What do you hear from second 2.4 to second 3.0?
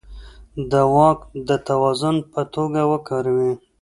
توګه